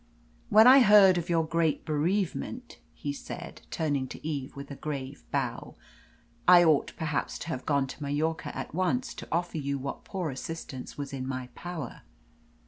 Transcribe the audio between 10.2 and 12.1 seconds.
assistance was in my power.